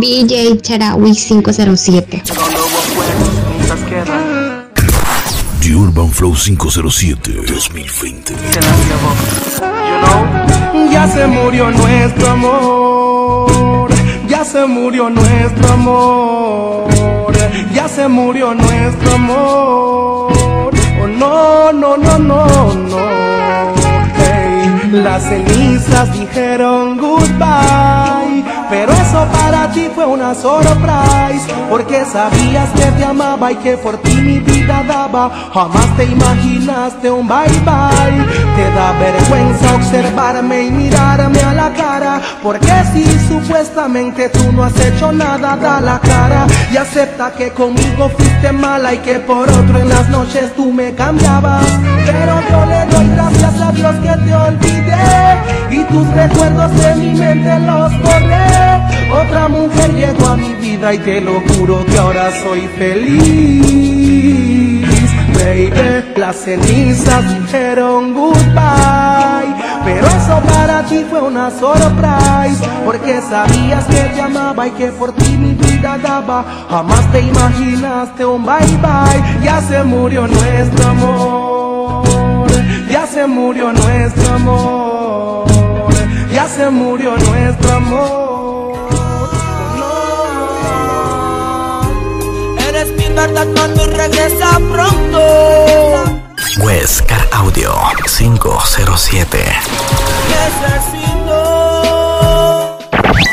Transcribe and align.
BJ 0.00 0.60
Charawi 0.62 1.14
507. 1.14 2.22
The 5.60 5.74
Urban 5.74 6.08
Flow 6.10 6.34
507 6.34 7.46
2020. 7.46 8.34
Ya 10.90 11.06
se 11.08 11.26
murió 11.26 11.70
nuestro 11.70 12.30
amor, 12.30 13.90
ya 14.28 14.44
se 14.44 14.66
murió 14.66 15.10
nuestro 15.10 15.72
amor, 15.72 16.88
ya 17.74 17.88
se 17.88 18.08
murió 18.08 18.54
nuestro 18.54 19.12
amor. 19.14 20.32
Oh 21.00 21.06
no, 21.06 21.72
no, 21.72 21.96
no, 21.96 22.18
no, 22.18 22.74
no. 22.74 23.37
Las 25.02 25.22
cenizas 25.22 26.12
dijeron 26.12 26.98
goodbye, 26.98 28.44
pero 28.68 28.92
eso 28.92 29.26
para 29.32 29.70
ti 29.70 29.88
fue 29.94 30.04
una 30.04 30.34
surprise, 30.34 31.46
porque 31.70 32.04
sabías 32.04 32.68
que 32.70 32.84
te 32.92 33.04
amaba 33.04 33.52
y 33.52 33.56
que 33.56 33.76
por 33.76 33.96
ti 33.98 34.14
mi 34.16 34.40
vida 34.40 34.82
daba. 34.88 35.30
Jamás 35.54 35.96
te 35.96 36.04
imaginaste 36.04 37.10
un 37.10 37.28
bye 37.28 37.46
bye. 37.64 38.26
Te 38.56 38.70
da 38.74 38.92
vergüenza 38.98 39.74
observarme 39.76 40.64
y 40.64 40.70
mirarme 40.70 41.40
a 41.42 41.54
la 41.54 41.72
cara, 41.74 42.20
porque 42.42 42.72
si 42.92 43.04
supuestamente 43.28 44.28
tú 44.30 44.52
no 44.52 44.64
has 44.64 44.80
hecho 44.80 45.12
nada, 45.12 45.56
da 45.56 45.80
la 45.80 46.00
cara 46.00 46.46
y 46.72 46.76
acepta 46.76 47.32
que 47.32 47.50
conmigo 47.50 48.08
fuiste 48.08 48.37
mala 48.52 48.94
y 48.94 48.98
que 48.98 49.18
por 49.20 49.48
otro 49.48 49.80
en 49.80 49.88
las 49.88 50.08
noches 50.08 50.54
tú 50.54 50.72
me 50.72 50.94
cambiabas. 50.94 51.66
Pero 52.06 52.40
yo 52.50 52.66
le 52.66 52.86
doy 52.86 53.08
gracias 53.14 53.60
a 53.60 53.72
Dios 53.72 53.94
que 53.96 54.16
te 54.24 54.34
olvidé 54.34 55.38
y 55.70 55.84
tus 55.84 56.08
recuerdos 56.14 56.74
de 56.80 56.94
mi 56.96 57.14
mente 57.18 57.58
los 57.60 57.92
borré. 58.02 58.80
Otra 59.12 59.48
mujer 59.48 59.92
llegó 59.94 60.28
a 60.28 60.36
mi 60.36 60.54
vida 60.54 60.94
y 60.94 60.98
te 60.98 61.20
lo 61.20 61.40
juro 61.40 61.84
que 61.86 61.98
ahora 61.98 62.30
soy 62.42 62.68
feliz. 62.78 64.08
Baby, 65.34 65.72
las 66.16 66.36
cenizas 66.36 67.24
dijeron 67.38 68.14
goodbye, 68.14 69.54
pero 69.84 70.06
eso 70.06 70.40
para 70.52 70.82
ti 70.84 71.04
fue 71.08 71.22
una 71.22 71.50
surprise, 71.50 72.64
porque 72.84 73.20
sabías 73.22 73.84
que 73.86 74.02
te 74.14 74.20
amaba 74.20 74.66
y 74.66 74.70
que 74.72 74.88
por 74.88 75.12
ti 75.12 75.36
mi 75.36 75.54
vida 75.54 75.67
daba. 75.80 76.44
Jamás 76.70 77.12
te 77.12 77.20
imaginaste 77.20 78.24
un 78.24 78.44
bye 78.44 78.76
bye, 78.82 79.44
ya 79.44 79.60
se 79.60 79.82
murió 79.84 80.26
nuestro 80.26 80.88
amor, 80.88 82.50
ya 82.90 83.06
se 83.06 83.26
murió 83.26 83.72
nuestro 83.72 84.34
amor, 84.34 85.46
ya 86.32 86.48
se 86.48 86.70
murió 86.70 87.16
nuestro 87.16 87.72
amor. 87.74 88.78
Eres 92.68 92.88
mi 92.96 93.08
verdad, 93.14 93.46
mami, 93.46 93.84
regresa 93.96 94.60
pronto. 94.72 96.18
Huescar 96.60 97.26
Audio 97.32 97.72
507. 98.04 99.38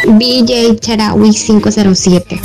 BJ 0.07 0.79
Charawi 0.79 1.31
507. 1.33 2.41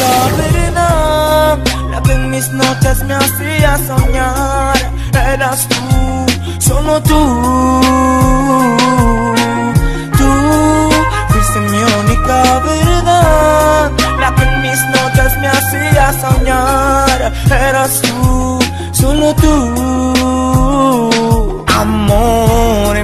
la 0.00 0.28
verdad, 0.36 1.58
la 1.90 2.02
que 2.02 2.12
en 2.12 2.30
mis 2.30 2.48
noches 2.50 3.04
me 3.04 3.14
hacía 3.14 3.78
soñar. 3.86 4.76
Eras 5.34 5.68
tú, 5.68 5.76
solo 6.58 7.00
tú. 7.02 7.20
Tú 10.18 10.30
fuiste 11.28 11.60
mi 11.60 11.82
única 12.00 12.60
verdad, 12.60 13.90
la 14.20 14.34
que 14.34 14.42
en 14.42 14.62
mis 14.62 14.80
noches 14.96 15.38
me 15.40 15.48
hacía 15.48 16.12
soñar. 16.20 17.32
Eras 17.50 18.00
tú, 18.02 18.58
solo 18.92 19.34
tú. 19.34 19.54
Amor, 21.76 22.53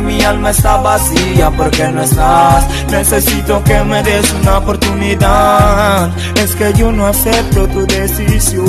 mi 0.01 0.23
alma 0.23 0.51
está 0.51 0.77
vacía 0.79 1.51
porque 1.57 1.89
no 1.89 2.03
estás. 2.03 2.65
Necesito 2.91 3.63
que 3.65 3.83
me 3.85 4.03
des 4.03 4.33
una 4.41 4.59
oportunidad. 4.59 6.11
Es 6.37 6.55
que 6.55 6.73
yo 6.75 6.91
no 6.93 7.07
acepto 7.07 7.67
tu 7.69 7.87
decisión. 7.87 8.65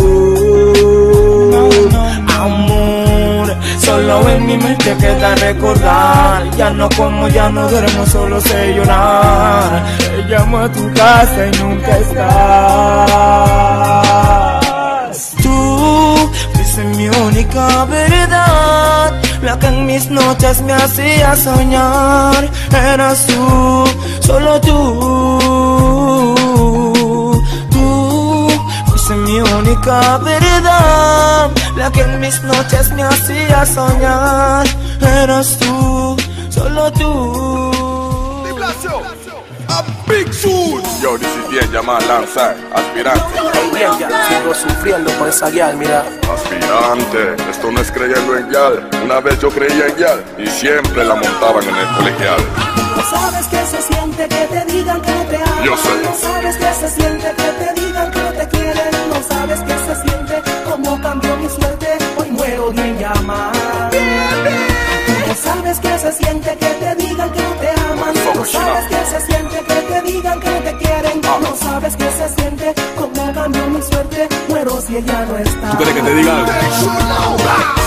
Amor, 2.40 3.56
solo 3.80 4.30
en 4.30 4.46
mi 4.46 4.58
mente 4.58 4.96
queda 4.98 5.36
recordar. 5.36 6.50
Ya 6.58 6.70
no 6.72 6.90
como, 6.98 7.28
ya 7.28 7.50
no 7.50 7.68
duermo, 7.70 8.06
solo 8.06 8.42
sé 8.42 8.74
llorar. 8.76 9.84
Te 9.98 10.24
llamo 10.30 10.58
a 10.60 10.72
tu 10.72 10.92
casa 10.94 11.48
y 11.48 11.52
nunca 11.62 11.98
estás. 11.98 13.42
Tú 15.44 16.32
fuiste 16.54 16.84
mi 16.84 17.08
única 17.10 17.86
verdad, 17.86 19.11
la 19.52 19.60
que 19.60 19.68
en 19.68 19.86
mis 19.86 20.10
noches 20.10 20.62
me 20.62 20.72
hacía 20.72 21.36
soñar. 21.36 22.50
Eras 22.94 23.28
tú, 23.28 23.84
solo 24.22 24.62
tú. 24.62 24.78
Tú 27.74 28.48
fuiste 28.88 29.14
mi 29.16 29.42
única 29.42 30.18
verdad, 30.20 31.52
la 31.76 31.92
que 31.92 32.02
en 32.02 32.20
mis 32.22 32.42
noches 32.44 32.92
me 32.94 33.04
hacía 33.04 33.66
soñar. 33.66 34.66
Eras 35.02 35.58
tú, 35.60 36.16
solo 36.50 36.90
tú. 36.94 37.71
A 40.12 40.14
Big 40.14 40.34
Soul. 40.34 40.82
Yo, 41.02 41.18
this 41.18 41.28
is 41.38 41.50
bien 41.50 41.72
llamada 41.72 42.06
Lanza, 42.06 42.54
aspirante. 42.74 43.40
Bien, 43.74 43.92
ya 43.98 44.10
sigo 44.28 44.54
sufriendo 44.54 45.10
por 45.14 45.30
esa 45.30 45.50
guial, 45.50 45.78
mira. 45.78 46.04
Aspirante, 46.34 47.36
esto 47.50 47.72
no 47.72 47.80
es 47.80 47.92
creyendo 47.92 48.38
en 48.38 48.52
Yal. 48.52 48.90
Una 49.04 49.22
vez 49.22 49.40
yo 49.40 49.50
creía 49.50 49.88
en 49.88 49.96
Yal 49.96 50.24
y 50.38 50.48
siempre 50.48 51.06
la 51.06 51.16
montaban 51.16 51.64
en 51.64 51.76
el 51.76 51.88
colegial. 51.96 52.42
No 52.96 53.04
sabes 53.04 53.48
que 53.48 53.66
se 53.66 53.82
siente 53.82 54.28
que 54.28 54.48
te 54.48 54.66
digan 54.72 55.02
que 55.02 55.12
no 55.12 55.24
te 55.24 55.38
aman. 55.38 55.64
Yo 55.64 55.78
sé. 55.78 55.90
No 56.04 56.14
sabes 56.14 56.58
que 56.58 56.74
se 56.74 56.90
siente 56.90 57.34
que 57.38 57.44
te 57.44 57.82
digan 57.82 58.12
que 58.12 58.20
no 58.20 58.32
te 58.34 58.48
quieren. 58.50 58.92
No 59.10 59.24
sabes 59.24 59.60
que 59.62 59.74
se 59.78 59.91
digan 70.32 70.40
que 70.40 70.70
te 70.70 70.78
quieren. 70.78 71.22
No 71.22 71.56
sabes 71.56 71.96
que 71.96 72.12
se 72.12 72.30
siente 72.30 72.74
como 72.96 73.34
cambió 73.34 73.68
mi 73.68 73.82
suerte. 73.82 74.28
Muero 74.50 74.82
si 74.82 74.98
ella 74.98 75.26
no 75.26 75.38
está. 75.38 75.72
¿Tú 75.72 75.78
quieres 75.78 75.96
que 75.96 76.02
te 76.02 76.16
diga 76.16 76.38
algo? 76.38 77.81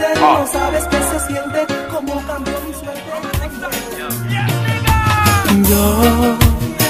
Que 0.00 0.08
no 0.08 0.12
te 0.12 0.12
quieren. 0.12 0.18
Ah. 0.22 0.38
No 0.40 0.46
sabes 0.46 0.84
que 0.84 0.96
se 0.96 1.18
siente 1.26 1.60
como 1.90 2.26
cambió 2.26 2.54
mi 2.66 2.72
suerte. 2.72 3.00
Yo 5.68 5.82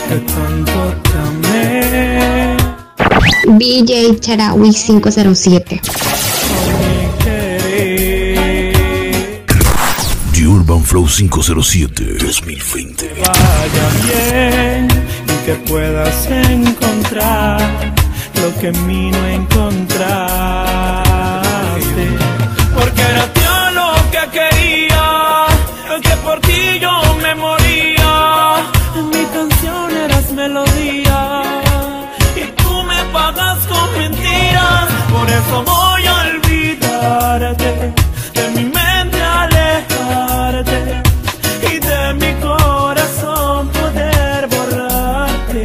que 0.08 0.16
tanto 0.32 0.78
te 1.02 1.14
amé. 1.18 2.56
BJ 3.58 4.20
Charawi 4.20 4.70
507. 4.70 5.80
The 10.32 10.46
Urban 10.46 10.82
Flow 10.82 11.06
507 11.06 12.18
2020. 12.20 13.14
vaya 13.20 13.86
bien 14.04 14.88
y 15.26 15.46
que 15.46 15.54
puedas 15.68 16.26
encontrar 16.26 17.60
lo 18.34 18.60
que 18.60 18.68
en 18.68 18.86
mí 18.86 19.10
no 19.10 19.26
encontraste. 19.26 20.99
nunca 35.50 35.70
voy 35.70 36.06
a 36.06 36.14
olvidarte 36.20 37.92
De 38.34 38.48
mi 38.54 38.64
mente 38.64 39.22
alejarte 39.22 41.02
Y 41.72 41.78
de 41.78 42.14
mi 42.14 42.32
corazón 42.40 43.68
poder 43.68 44.48
borrarte. 44.48 45.64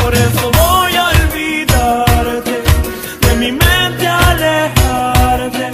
Por 0.00 0.14
eso 0.14 0.50
voy 0.52 0.96
a 0.96 1.08
olvidarte 1.08 2.62
De 3.20 3.36
mi 3.36 3.52
mente 3.52 4.06
alejarte 4.06 5.70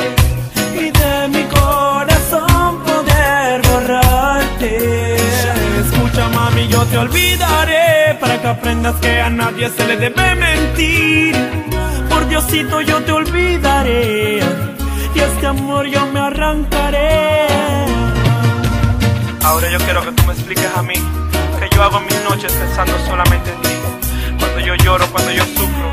Y 0.74 0.90
de 0.90 1.28
mi 1.28 1.44
corazón 1.44 2.82
poder 2.84 3.62
borrarte. 3.68 5.16
Escucha 5.80 6.28
mami 6.28 6.68
yo 6.68 6.82
te 6.86 6.98
olvidaré 6.98 8.16
Para 8.20 8.40
que 8.40 8.48
aprendas 8.48 8.96
que 8.96 9.20
a 9.20 9.30
nadie 9.30 9.70
se 9.70 9.86
le 9.86 9.96
debe 9.96 10.34
mentir 10.34 11.61
yo 12.86 13.02
te 13.02 13.12
olvidaré 13.12 14.40
y 15.14 15.18
este 15.18 15.46
amor 15.46 15.86
yo 15.86 16.06
me 16.06 16.20
arrancaré. 16.20 17.46
Ahora 19.44 19.70
yo 19.70 19.78
quiero 19.78 20.02
que 20.02 20.12
tú 20.12 20.22
me 20.26 20.32
expliques 20.32 20.76
a 20.76 20.82
mí 20.82 20.94
que 20.94 21.74
yo 21.74 21.82
hago 21.82 22.00
mis 22.00 22.22
noches 22.28 22.52
pensando 22.52 22.92
solamente 23.06 23.50
en 23.50 23.62
ti. 23.62 23.68
Cuando 24.38 24.60
yo 24.60 24.74
lloro, 24.76 25.06
cuando 25.12 25.30
yo 25.30 25.44
sufro, 25.44 25.92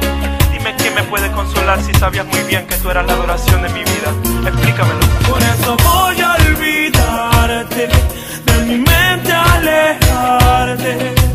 dime 0.52 0.76
quién 0.78 0.96
me 0.96 1.04
puede 1.04 1.32
consolar 1.32 1.82
si 1.82 1.94
sabías 1.94 2.26
muy 2.26 2.42
bien 2.44 2.66
que 2.68 2.76
tú 2.78 2.90
eras 2.90 3.06
la 3.06 3.14
adoración 3.14 3.62
de 3.62 3.70
mi 3.70 3.84
vida. 3.84 4.14
Explícamelo. 4.46 5.00
Por 5.30 5.42
eso 5.42 5.78
voy 5.84 6.20
a 6.22 6.34
olvidarte, 6.34 7.90
de 8.46 8.66
mi 8.66 8.78
mente 8.78 9.32
alejarte. 9.32 11.29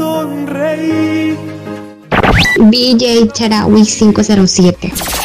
sonreír. 0.00 1.36
BJ 2.58 3.28
Charawi 3.34 3.84
507. 3.84 5.19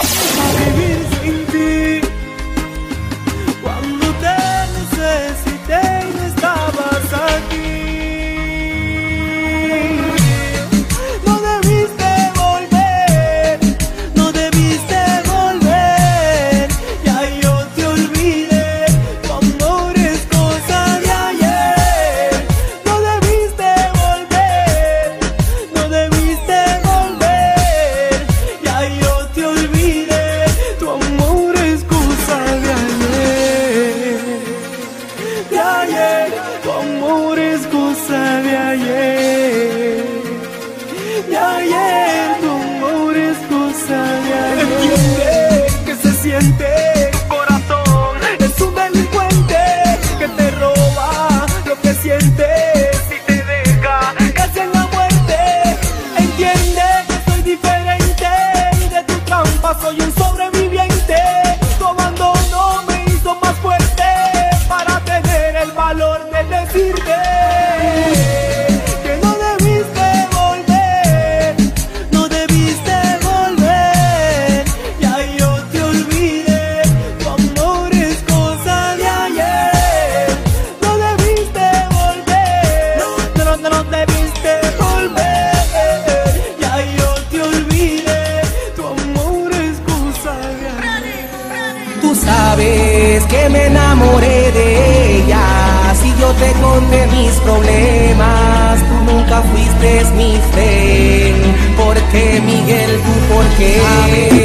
mis 97.07 97.33
problemas, 97.41 98.79
tú 98.88 99.12
nunca 99.12 99.41
fuiste 99.41 100.05
mi 100.15 100.39
fe. 100.53 101.33
¿Por 101.77 101.95
qué, 102.12 102.41
Miguel, 102.41 102.91
tú 103.05 103.33
por 103.33 103.45
qué? 103.57 104.44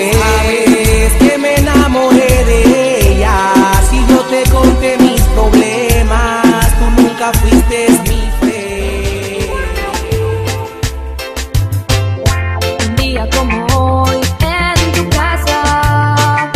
que 0.00 0.12
sabes 0.14 1.12
que 1.18 1.38
me 1.38 1.54
enamoré 1.56 2.44
de 2.50 3.12
ella. 3.12 3.52
Si 3.88 3.98
yo 4.08 4.20
te 4.32 4.42
conté 4.50 4.96
mis 4.98 5.20
problemas, 5.36 6.68
tú 6.78 7.02
nunca 7.02 7.32
fuiste 7.40 7.78
mi 8.08 8.22
fe. 8.40 9.50
Un 12.88 12.96
día 12.96 13.28
como 13.36 13.66
hoy 13.76 14.20
en 14.40 14.92
tu 14.92 15.08
casa. 15.10 16.50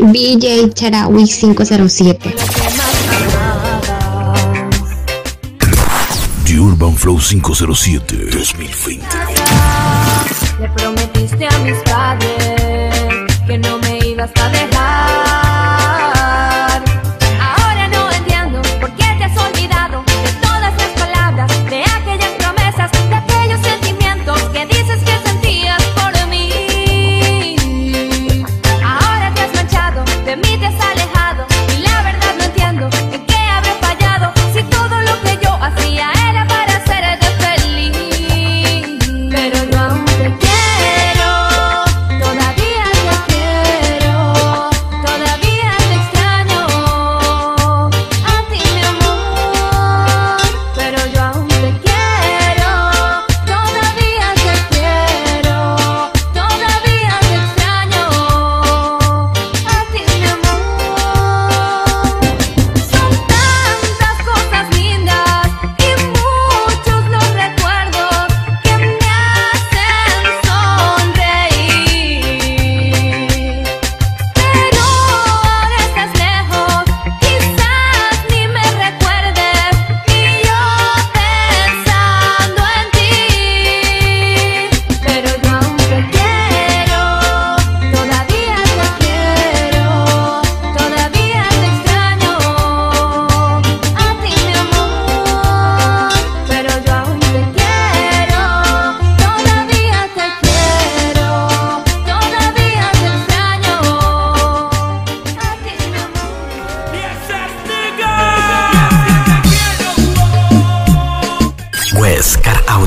BJ 0.00 0.72
Charawi 0.74 1.24
507. 1.26 2.34
The 6.44 6.60
Urban 6.60 6.94
Flow 6.94 7.18
507 7.18 8.16
2020. 8.30 9.25
Le 11.38 11.46
prometiste 11.48 11.92
a 11.92 12.14
mis 12.14 12.45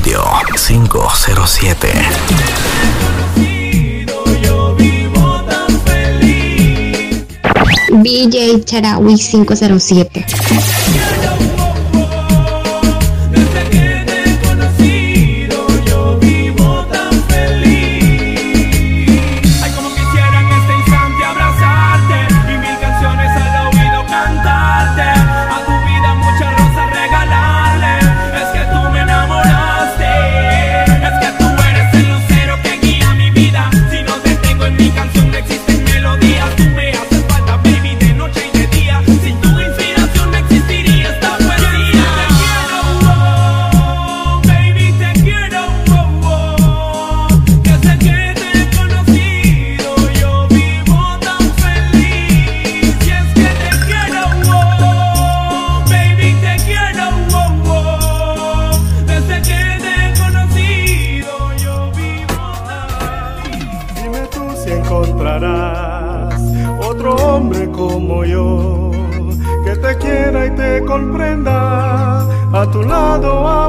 Audio 0.00 0.24
507. 0.56 1.92
Yo 4.42 4.74
vivo 4.74 5.42
tan 5.46 5.80
feliz. 5.82 7.26
BJ 7.90 8.64
Charawi 8.64 9.16
507. 9.16 10.24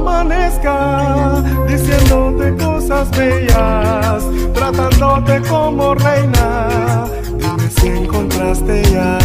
Amanezca 0.02 1.44
diciéndote 1.68 2.56
cosas 2.64 3.10
bellas, 3.12 4.24
tratándote 4.54 5.42
como 5.48 5.96
reina. 5.96 7.06
Dime 7.38 7.70
si 7.70 7.88
encontraste 7.88 8.84
ya 8.92 9.18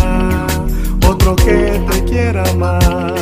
otro 1.08 1.34
que 1.36 1.80
te 1.90 2.04
quiera 2.04 2.44
más. 2.54 3.14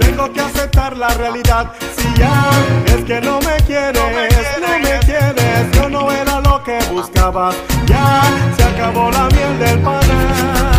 Tengo 0.00 0.32
que 0.32 0.40
aceptar 0.40 0.96
la 0.96 1.08
realidad. 1.08 1.72
Si 1.96 2.20
ya 2.20 2.50
es 2.86 3.04
que 3.04 3.20
no 3.20 3.40
me 3.40 3.56
quieres, 3.66 4.02
no 4.60 4.78
me 4.78 4.98
quieres, 5.00 5.72
yo 5.72 5.88
no 5.88 6.10
era 6.10 6.40
lo 6.40 6.62
que 6.62 6.78
buscabas. 6.92 7.54
Ya 7.86 8.22
se 8.56 8.62
acabó 8.62 9.10
la 9.10 9.28
miel 9.28 9.58
del 9.58 9.78
panal. 9.80 10.73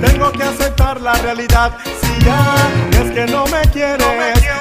Tengo 0.00 0.30
que 0.32 0.42
aceptar 0.42 1.00
la 1.00 1.14
realidad. 1.14 1.72
Si 2.00 2.24
ya 2.24 2.54
es 3.00 3.10
que 3.12 3.26
no 3.26 3.46
me 3.46 3.62
quieres, 3.70 4.06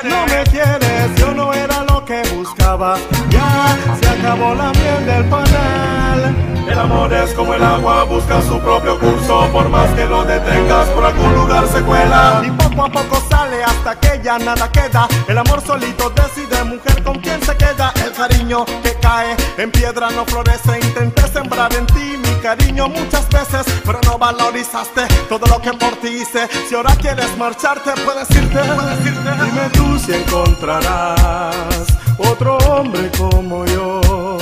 no 0.04 0.26
me 0.28 0.44
quieres, 0.44 1.16
yo 1.18 1.34
no 1.34 1.54
era 1.54 1.84
lo 1.84 2.04
que 2.06 2.22
buscaba. 2.36 2.98
Ya 3.30 3.78
se 4.00 4.08
acabó 4.08 4.56
la 4.56 4.72
miel 4.72 5.06
del 5.06 5.26
panal. 5.26 6.36
El 6.70 6.80
amor 6.80 7.14
es 7.14 7.34
como 7.34 7.54
el 7.54 7.64
agua, 7.64 8.04
busca 8.06 8.42
su 8.42 8.60
propio 8.60 9.00
curso. 9.00 9.48
Por 9.52 9.70
más 9.70 9.90
que 9.92 10.06
lo 10.06 10.24
detengas, 10.24 10.88
por 10.90 11.06
algún 11.06 11.34
lugar 11.36 11.68
se 11.68 11.82
cuela. 11.82 12.42
Y 12.46 12.52
poco 12.52 12.86
a 12.86 12.90
poco 12.90 13.24
sale 13.30 13.64
hasta 13.64 14.00
que 14.00 14.20
ya 14.24 14.40
nada 14.40 14.70
queda. 14.72 15.08
El 15.28 15.38
amor 15.38 15.62
solito 15.62 16.10
decide, 16.10 16.64
mujer, 16.64 17.04
con 17.04 17.20
quién 17.20 17.42
se 17.42 17.56
queda. 17.56 17.94
Cariño 18.16 18.64
que 18.82 18.94
cae 19.02 19.36
en 19.58 19.72
piedra 19.72 20.10
no 20.10 20.26
florece. 20.26 20.80
Intenté 20.82 21.28
sembrar 21.28 21.74
en 21.76 21.86
ti 21.88 22.18
mi 22.18 22.42
cariño 22.42 22.88
muchas 22.88 23.28
veces, 23.30 23.66
pero 23.84 24.00
no 24.06 24.18
valorizaste 24.18 25.06
todo 25.28 25.46
lo 25.48 25.62
que 25.62 25.74
por 25.74 25.96
ti 25.98 26.08
hice. 26.22 26.48
Si 26.70 26.76
ahora 26.76 26.96
quieres 26.96 27.36
marcharte, 27.38 27.92
puedes 28.06 28.30
irte. 28.32 28.58
Puedes 28.58 29.06
irte. 29.06 29.32
Dime 29.44 29.70
tú 29.74 30.00
si 30.00 30.14
encontrarás 30.14 31.86
otro 32.18 32.58
hombre 32.70 33.12
como 33.18 33.66
yo 33.66 34.38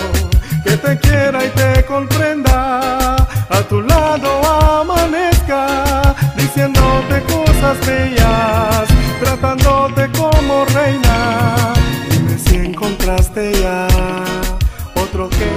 que 0.63 0.77
te 0.77 1.00
quiera 1.00 1.44
y 1.44 1.50
te 1.50 1.84
comprenda. 1.86 3.15
A 3.50 3.62
tu 3.68 3.82
lado 3.82 4.82
amanezca 4.82 6.15
diciéndote 6.36 7.24
cosas 7.24 7.86
bellas, 7.88 8.88
tratándote 9.20 10.12
como 10.12 10.63
reina. 10.65 11.73
Encontraste 12.74 13.53
ya 13.62 13.88
otro 15.00 15.30
que 15.30 15.38
te. 15.38 15.48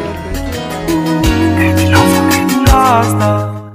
Basta, 2.70 3.72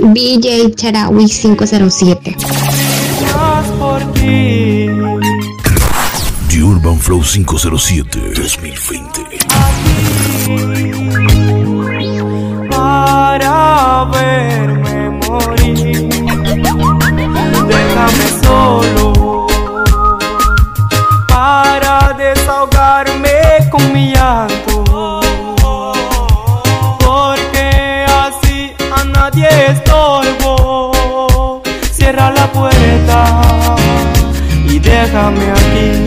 BJ 0.00 0.76
Charawi 0.76 1.26
507. 1.26 2.36
más 3.34 3.66
por 3.80 4.00
ti. 4.12 4.86
The 6.48 6.62
Urban 6.62 6.96
Flow 7.00 7.20
507 7.20 8.20
2020. 8.36 9.38
para 12.70 14.04
verme 14.12 15.10
morir. 15.26 16.08
Déjame 17.66 18.28
solo 18.44 19.03
desahogarme 22.44 23.70
con 23.70 23.92
mi 23.92 24.12
llanto. 24.12 25.20
Porque 26.98 28.04
así 28.06 28.72
a 28.94 29.04
nadie 29.04 29.48
estorbo. 29.70 31.62
Cierra 31.90 32.30
la 32.30 32.46
puerta 32.52 33.42
y 34.68 34.78
déjame 34.78 35.50
aquí. 35.52 36.03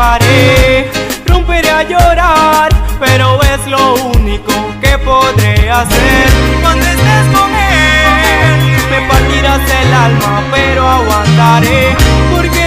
Observaré. 0.00 0.90
Romperé 1.26 1.70
a 1.70 1.82
llorar, 1.82 2.70
pero 2.98 3.40
es 3.42 3.66
lo 3.66 3.94
único 4.16 4.52
que 4.80 4.98
podré 4.98 5.70
hacer. 5.70 6.28
Cuando 6.62 6.84
estés 6.86 7.26
con 7.34 7.50
él, 7.50 8.76
me 8.90 9.08
partirás 9.08 9.60
el 9.60 9.92
alma, 9.92 10.42
pero 10.52 10.88
aguantaré, 10.88 11.94
porque 12.34 12.59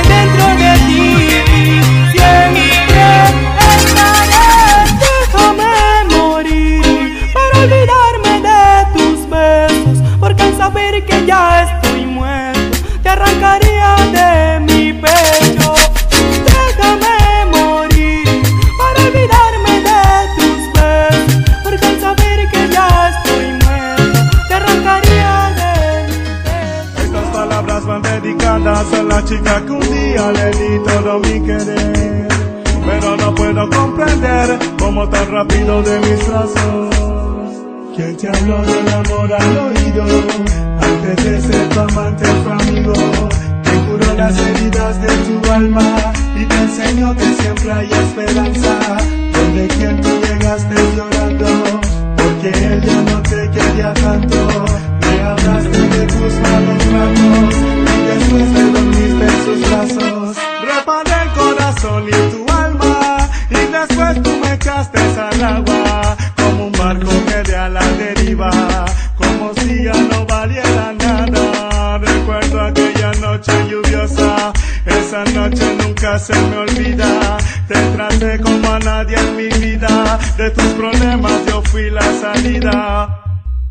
como 69.15 69.53
si 69.55 69.83
ya 69.83 69.93
no 69.93 70.25
valiera 70.25 70.93
nada. 70.93 71.97
Recuerdo 71.97 72.61
aquella 72.61 73.11
noche 73.13 73.51
lluviosa, 73.69 74.51
esa 74.85 75.23
noche 75.25 75.75
nunca 75.77 76.17
se 76.19 76.33
me 76.33 76.57
olvida. 76.57 77.37
Te 77.67 77.75
traté 77.95 78.39
como 78.39 78.71
a 78.71 78.79
nadie 78.79 79.17
en 79.17 79.35
mi 79.37 79.49
vida, 79.65 80.19
de 80.37 80.49
tus 80.51 80.71
problemas 80.73 81.45
yo 81.47 81.61
fui 81.63 81.89
la 81.89 82.07
salida. 82.21 83.19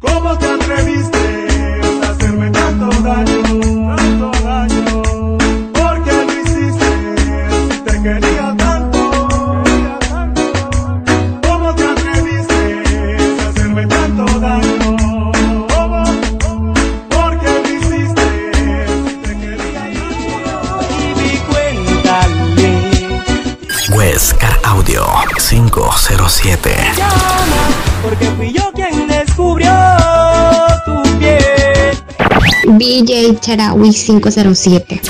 ¿Cómo 0.00 0.36
te 0.38 0.46
atreviste 0.46 1.18
a 2.02 2.10
hacerme 2.10 2.50
tanto 2.50 2.88
daño, 3.02 3.96
tanto 3.96 4.30
daño? 4.42 5.21
507. 26.40 26.70
llama, 26.96 27.68
porque 28.02 28.24
fui 28.36 28.52
yo 28.52 28.72
quien 28.74 29.06
descubrió 29.06 29.72
tu 30.84 31.02
piel. 31.18 31.96
BJ 32.66 33.38
Charawi 33.40 33.92
507. 33.92 35.00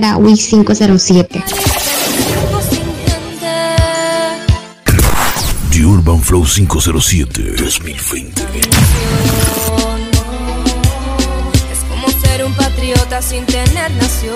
BJ 0.00 0.06
Charawi 0.06 0.34
507. 0.34 1.28
Vivo 1.30 2.60
sin 2.70 2.86
gente. 3.04 3.50
The 5.70 5.84
Urban 5.84 6.20
Flow 6.22 6.44
507 6.44 7.56
2020. 7.56 8.42
Es 11.70 11.78
como 11.88 12.08
ser 12.20 12.44
un 12.44 12.54
patriota 12.54 13.20
sin 13.20 13.44
tener 13.44 13.90
nación. 13.92 14.34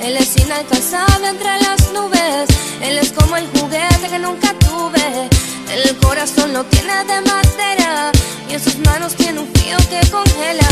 Él 0.00 0.16
es 0.16 0.36
inalcanzable 0.38 1.28
entre 1.28 1.60
las 1.60 1.92
nubes. 1.92 2.48
Él 2.82 2.98
es 2.98 3.12
como 3.12 3.36
el 3.36 3.46
juguete 3.48 4.08
que 4.10 4.18
nunca 4.18 4.54
tuve. 4.54 5.28
El 5.70 5.96
corazón 5.98 6.52
lo 6.54 6.64
tiene 6.64 7.04
de 7.04 7.20
madera 7.20 8.10
y 8.48 8.54
en 8.54 8.60
sus 8.60 8.78
manos 8.78 9.14
tiene 9.14 9.40
un 9.40 9.48
frío 9.52 9.76
que 9.90 10.00
congela. 10.10 10.68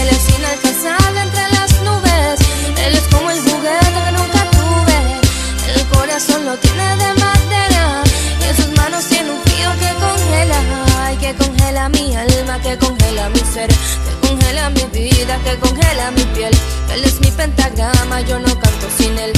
Él 0.00 0.08
es 0.08 0.38
inalcanzable 0.38 1.20
entre 1.20 1.48
las 1.50 1.72
nubes. 1.82 2.40
Él 2.84 2.94
es 2.96 3.04
como 3.12 3.30
el 3.30 3.40
juguete 3.40 3.98
que 4.04 4.12
nunca 4.12 4.50
tuve. 4.52 5.74
El 5.74 5.86
corazón 5.88 6.46
lo 6.46 6.56
tiene 6.58 6.96
de 6.96 7.14
madera 7.14 8.02
y 8.40 8.44
en 8.48 8.56
sus 8.56 8.76
manos 8.76 9.04
tiene 9.06 9.30
un 9.32 9.42
frío 9.42 9.70
que 9.80 9.90
congela. 10.04 10.58
Ay, 11.02 11.16
que 11.16 11.34
congela 11.34 11.88
mi 11.88 12.14
alma, 12.14 12.60
que 12.62 12.78
congela 12.78 13.28
mi 13.30 13.40
ser, 13.40 13.68
que 13.68 14.28
congela 14.28 14.70
mi 14.70 14.84
vida, 14.92 15.38
que 15.44 15.58
congela 15.58 16.10
mi 16.12 16.22
piel. 16.36 16.54
Él 16.94 17.04
es 17.04 17.20
mi 17.20 17.30
pentagrama, 17.32 18.20
yo 18.22 18.38
no 18.38 18.54
canto 18.58 18.86
sin 18.96 19.18
él. 19.18 19.32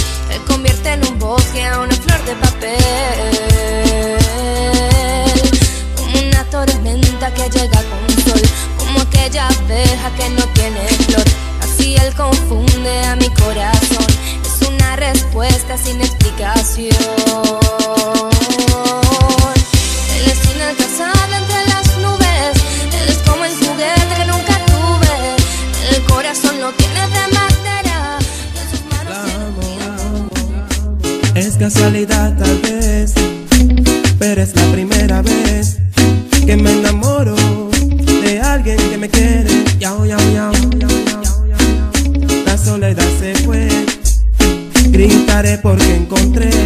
En 0.84 1.06
un 1.06 1.18
bosque 1.18 1.64
a 1.64 1.80
una 1.80 1.94
flor 1.94 2.24
de 2.24 2.34
papel. 2.34 2.78
Como 5.96 6.18
una 6.18 6.44
tormenta 6.44 7.32
que 7.34 7.48
llega 7.50 7.82
con 7.90 8.24
sol, 8.24 8.42
como 8.78 9.00
aquella 9.00 9.48
abeja 9.48 10.10
que 10.16 10.28
no 10.30 10.44
tiene 10.54 10.80
flor. 11.06 11.24
Así 11.60 11.94
él 11.96 12.14
confunde 12.14 13.04
a 13.04 13.16
mi 13.16 13.28
corazón. 13.30 14.06
Es 14.44 14.68
una 14.68 14.96
respuesta 14.96 15.76
sin 15.76 16.00
explicación. 16.00 16.96
Él 20.16 20.24
es 20.26 20.54
inalcanzable 20.54 21.36
entre 21.36 21.66
las 21.66 21.81
casualidad 31.62 32.36
tal 32.36 32.58
vez, 32.58 33.14
pero 34.18 34.42
es 34.42 34.52
la 34.56 34.72
primera 34.72 35.22
vez 35.22 35.76
que 36.44 36.56
me 36.56 36.72
enamoro 36.72 37.36
de 38.24 38.40
alguien 38.40 38.76
que 38.76 38.98
me 38.98 39.08
quiere. 39.08 39.48
Yao, 39.78 40.04
yao, 40.04 40.18
yao. 40.34 40.50
La 42.44 42.58
soledad 42.58 43.06
se 43.20 43.36
fue, 43.44 43.68
gritaré 44.90 45.58
porque 45.58 45.94
encontré. 45.94 46.61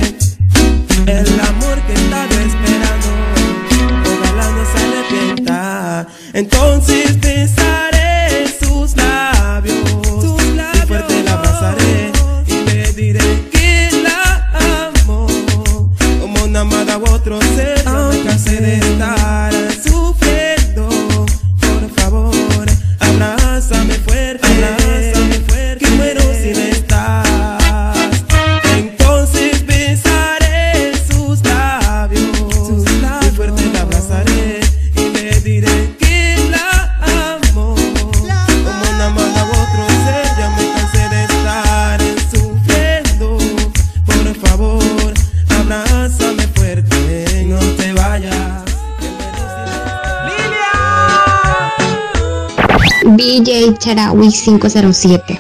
BJ 53.17 53.79
Charawi 53.79 54.31
507. 54.31 55.39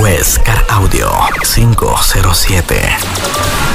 Westcar 0.00 0.64
Audio 0.70 1.10
507. 1.42 3.65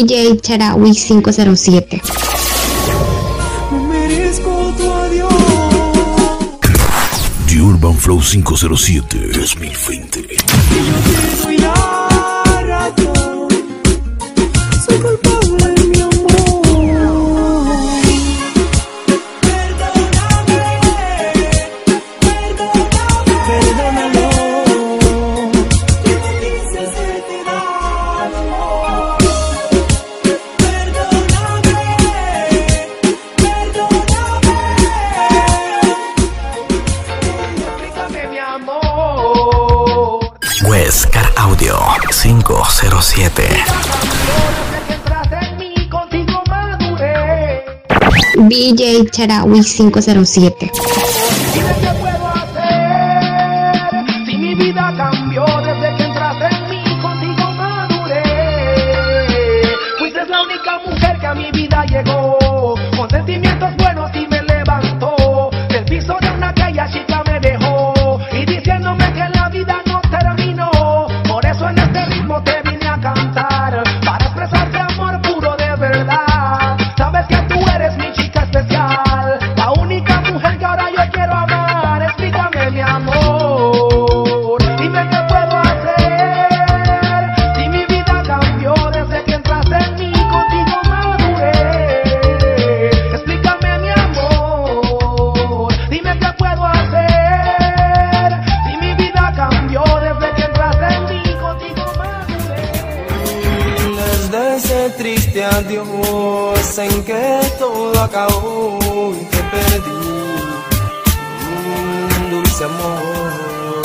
DJ 0.00 0.40
Charawi 0.40 0.94
507. 0.94 2.00
The 7.46 7.60
Urban 7.60 7.94
Flow 7.96 8.18
507 8.18 9.32
2020. 9.34 11.09
DJ 48.70 49.10
Charawi 49.10 49.62
507. 49.64 51.39
ese 112.60 112.64
amor. 112.64 113.82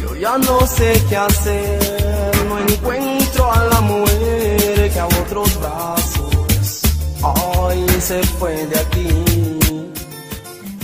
Yo 0.00 0.14
ya 0.16 0.38
no 0.38 0.66
sé 0.66 1.02
qué 1.08 1.16
hacer, 1.16 2.46
no 2.48 2.58
encuentro 2.58 3.52
a 3.52 3.64
la 3.64 3.80
mujer 3.82 4.90
que 4.92 5.00
a 5.00 5.06
otros 5.06 5.60
brazos 5.60 6.80
hoy 7.22 7.86
se 8.00 8.22
fue 8.38 8.66
de 8.66 8.78
aquí. 8.78 9.08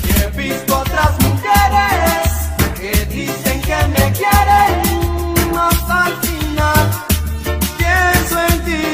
Y 0.04 0.22
he 0.22 0.30
visto 0.36 0.78
otras 0.78 1.12
mujeres 1.20 2.28
que 2.78 3.06
dicen 3.06 3.60
que 3.62 3.76
me 3.96 4.12
quieren, 4.12 5.52
más 5.54 5.82
al 5.88 6.12
final 6.20 6.90
pienso 7.78 8.38
en 8.48 8.64
ti. 8.64 8.93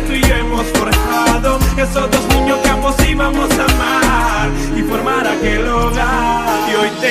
tú 0.00 0.12
y 0.12 0.22
hemos 0.22 0.66
forjado 0.68 1.58
Esos 1.76 2.10
dos 2.10 2.26
niños 2.34 2.58
que 2.62 2.68
ambos 2.68 2.94
íbamos 3.08 3.50
a 3.58 3.64
amar 3.64 4.50
Y 4.76 4.82
formar 4.82 5.26
aquel 5.26 5.66
hogar. 5.66 6.70
Y 6.70 6.74
hoy 6.76 6.90
te 7.00 7.08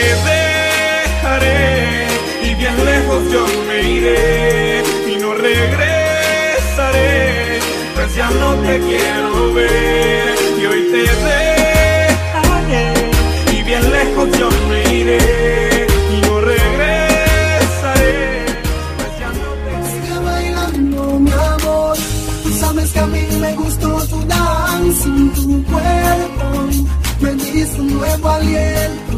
dejaré 1.18 2.08
Y 2.44 2.56
bien 2.56 2.86
lejos 2.86 3.32
yo 3.32 3.46
me 3.68 3.82
iré 3.90 4.84
Y 5.08 5.16
no 5.22 5.34
regresaré 5.34 5.60
Pues 7.96 8.16
ya 8.16 8.30
no 8.30 8.56
te 8.56 8.80
quiero 8.80 9.54
ver. 9.54 10.36
Y 10.62 10.66
hoy 10.66 10.88
te 10.92 10.98
dejaré 10.98 12.08
Y 13.54 13.64
bien 13.64 13.92
lejos 13.92 14.30
yo 14.38 14.50
me 14.70 14.96
iré. 14.96 15.67
me 23.48 23.56
gustó 23.56 23.90
tu 24.08 24.20
danza, 24.26 25.10
tu 25.36 25.64
cuerpo 25.72 26.48
me 27.22 27.32
dice 27.34 27.80
un 27.82 27.94
nuevo 27.98 28.30
aliento. 28.30 29.18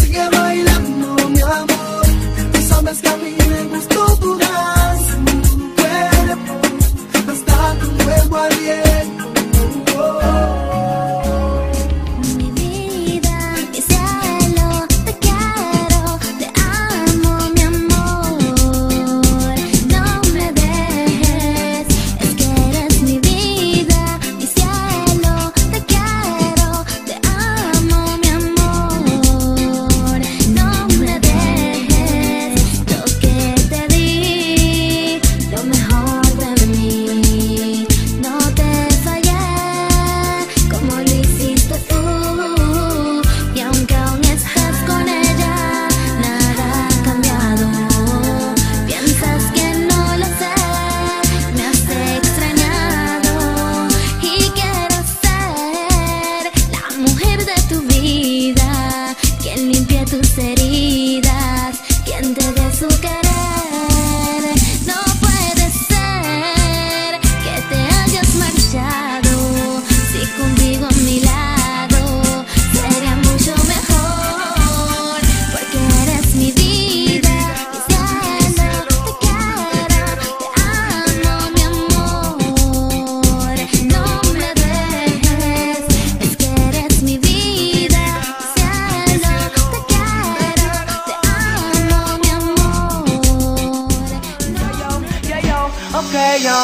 Sigue 0.00 0.28
bailando, 0.30 1.28
mi 1.28 1.40
amor, 1.40 2.06
tú 2.52 2.60
sabes 2.68 3.00
que 3.00 3.08
a 3.08 3.16
mí 3.18 3.34
me 3.50 3.62
gustó 3.76 4.16
tu 4.16 4.36
danza, 4.38 5.14
tu 5.26 5.74
cuerpo, 5.76 6.54
hasta 7.32 7.74
tu 7.80 8.04
nuevo 8.04 8.36
aliento. 8.36 9.15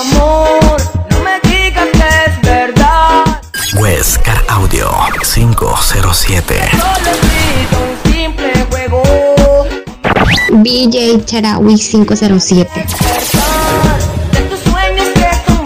Amor, 0.01 0.77
no 1.11 1.19
me 1.21 1.41
digas 1.51 1.89
que 1.93 2.09
es 2.27 2.41
verdad. 2.43 3.41
Huescar 3.77 4.43
Audio 4.49 4.91
507. 5.35 6.71
Solo 6.71 7.11
he 7.11 7.15
sido 7.29 7.77
un 7.83 8.13
simple 8.13 8.67
juego. 8.71 9.03
BJ 10.53 11.25
Charawi 11.25 11.77
507. 11.77 12.87
De 14.33 14.41
tus 14.43 14.61
sueños 14.61 15.09
que 15.15 15.31
son 15.47 15.63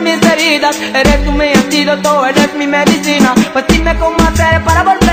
mis 0.00 0.22
heridas. 0.22 0.76
Eres 0.94 1.24
tú 1.24 1.32
mi 1.32 1.52
antídoto, 1.52 2.26
eres 2.26 2.54
mi 2.54 2.66
medicina. 2.66 3.34
Pues 3.52 3.64
dime 3.68 3.96
cómo 3.98 4.16
hacer 4.28 4.62
para 4.64 4.82
volver 4.82 5.07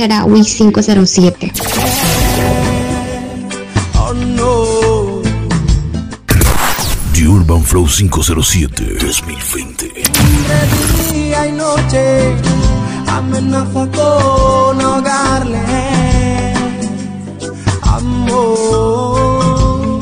Charawi 0.00 0.40
507. 0.42 1.52
Oh 3.98 4.14
no. 4.14 5.20
The 7.12 7.26
Urban 7.26 7.62
Flow 7.62 7.86
507 7.86 8.96
2020. 8.98 9.92
De 9.92 11.12
día 11.12 11.46
y 11.48 11.52
noche 11.52 12.34
amenaza 13.08 13.86
con 13.92 14.80
ahogarle. 14.80 16.54
Amor. 17.82 20.00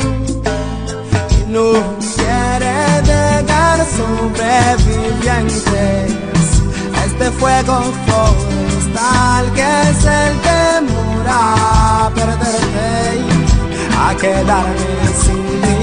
Y 1.41 1.43
no 1.51 1.73
quiere 2.15 3.03
dejar 3.03 3.85
sobrevivientes. 3.99 6.13
a 6.95 6.97
Este 7.05 7.33
fuego 7.33 7.77
forestal 8.99 9.53
que 9.55 9.91
es 9.91 10.05
el 10.05 10.41
temor 10.41 11.27
a 11.29 12.11
perderte 12.15 13.21
a 13.99 14.17
quedarme 14.17 15.07
sin 15.23 15.61
ti 15.63 15.78